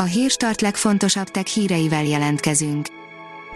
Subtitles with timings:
[0.00, 2.88] A hírstart legfontosabb tech híreivel jelentkezünk.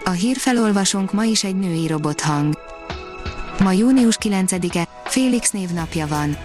[0.04, 2.59] A hírfelolvasónk ma is egy női robothang.
[3.59, 6.36] Ma június 9-e, Félix névnapja van.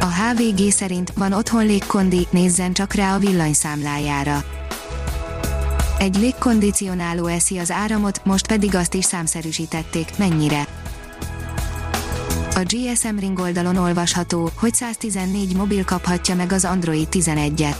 [0.00, 4.44] A HVG szerint van otthon légkondi, nézzen csak rá a villanyszámlájára.
[5.98, 10.66] Egy légkondicionáló eszi az áramot, most pedig azt is számszerűsítették, mennyire.
[12.54, 17.76] A GSM Ring oldalon olvasható, hogy 114 mobil kaphatja meg az Android 11-et.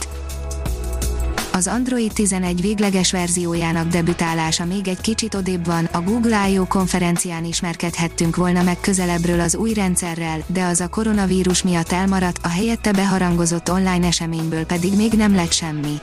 [1.55, 6.65] Az Android 11 végleges verziójának debütálása még egy kicsit odébb van, a Google I.O.
[6.67, 12.47] konferencián ismerkedhettünk volna meg közelebbről az új rendszerrel, de az a koronavírus miatt elmaradt, a
[12.47, 15.99] helyette beharangozott online eseményből pedig még nem lett semmi.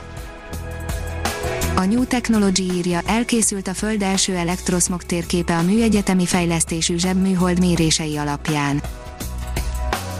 [1.77, 8.17] A New Technology írja, elkészült a Föld első elektroszmog térképe a műegyetemi fejlesztésű zsebműhold mérései
[8.17, 8.83] alapján.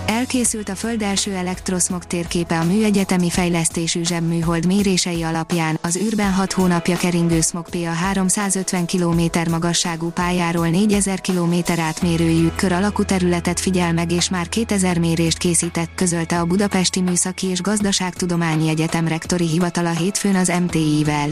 [0.07, 6.53] Elkészült a Föld első elektroszmog térképe a műegyetemi fejlesztésű zsebműhold mérései alapján, az űrben 6
[6.53, 13.93] hónapja keringő SMOG-P a 350 km magasságú pályáról 4000 km átmérőjű, kör alakú területet figyel
[13.93, 19.91] meg és már 2000 mérést készített, közölte a Budapesti Műszaki és Gazdaságtudományi Egyetem rektori hivatala
[19.91, 21.29] hétfőn az MTI-vel.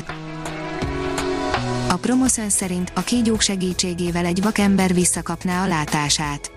[1.89, 6.50] A Promoszön szerint a kígyók segítségével egy vakember visszakapná a látását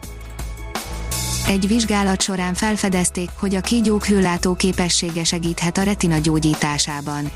[1.47, 7.31] egy vizsgálat során felfedezték, hogy a kígyók hőlátó képessége segíthet a retina gyógyításában.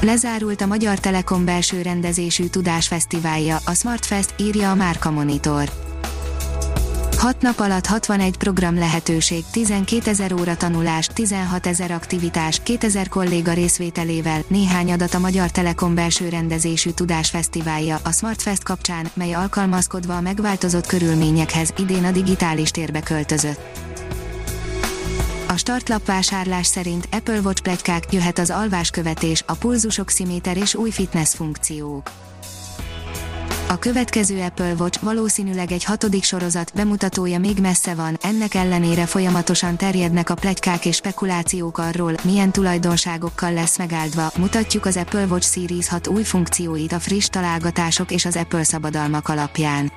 [0.00, 5.85] Lezárult a Magyar Telekom belső rendezésű tudásfesztiválja, a Smartfest, írja a Márka Monitor.
[7.16, 13.52] 6 nap alatt 61 program lehetőség, 12 ezer óra tanulás, 16 ezer aktivitás, 2000 kolléga
[13.52, 20.20] részvételével, néhány adat a Magyar Telekom belső rendezésű tudásfesztiválja, a Smartfest kapcsán, mely alkalmazkodva a
[20.20, 23.60] megváltozott körülményekhez, idén a digitális térbe költözött.
[25.48, 31.34] A startlap vásárlás szerint Apple Watch plegykák jöhet az alváskövetés, a pulzusoximéter és új fitness
[31.34, 32.10] funkciók.
[33.68, 39.76] A következő Apple Watch valószínűleg egy hatodik sorozat bemutatója még messze van, ennek ellenére folyamatosan
[39.76, 45.88] terjednek a plegykák és spekulációk arról, milyen tulajdonságokkal lesz megáldva, mutatjuk az Apple Watch Series
[45.88, 49.92] 6 új funkcióit a friss találgatások és az Apple szabadalmak alapján.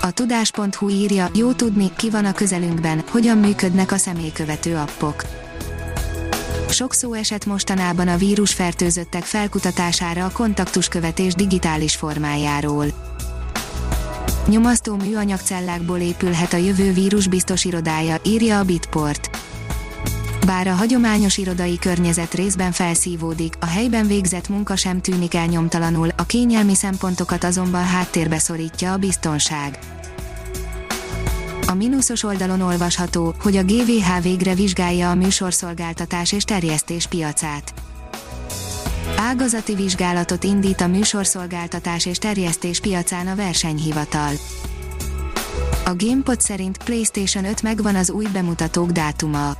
[0.00, 5.39] A tudás.hu írja, jó tudni, ki van a közelünkben, hogyan működnek a személykövető appok
[6.72, 12.86] sok szó esett mostanában a vírusfertőzöttek felkutatására a kontaktuskövetés digitális formájáról.
[14.46, 19.30] Nyomasztó műanyagcellákból épülhet a jövő vírusbiztos irodája, írja a Bitport.
[20.46, 25.46] Bár a hagyományos irodai környezet részben felszívódik, a helyben végzett munka sem tűnik el
[26.16, 29.78] a kényelmi szempontokat azonban háttérbe szorítja a biztonság.
[31.70, 37.74] A mínuszos oldalon olvasható, hogy a GVH végre vizsgálja a műsorszolgáltatás és terjesztés piacát.
[39.16, 44.32] Ágazati vizsgálatot indít a műsorszolgáltatás és terjesztés piacán a versenyhivatal.
[45.84, 49.56] A GamePod szerint PlayStation 5 megvan az új bemutatók dátuma.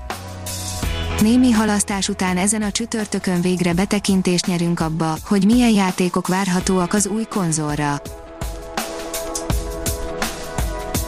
[1.21, 7.07] Némi halasztás után ezen a csütörtökön végre betekintést nyerünk abba, hogy milyen játékok várhatóak az
[7.07, 8.03] új konzolra.